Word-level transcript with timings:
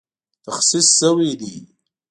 تخصیص 0.45 0.87
شوې 0.99 1.31
دي 1.39 1.53